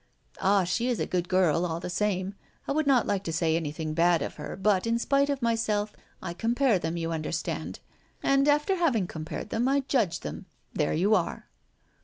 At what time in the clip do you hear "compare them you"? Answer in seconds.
6.33-7.11